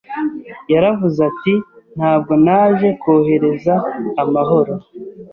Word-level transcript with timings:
Yaravuze 0.73 1.19
ati 1.29 1.53
ntabwo 1.97 2.33
naje 2.45 2.89
kohereza 3.01 3.73
amahoro 4.23 4.73